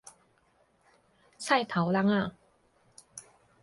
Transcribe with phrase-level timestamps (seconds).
[1.37, 2.33] 菜頭籠仔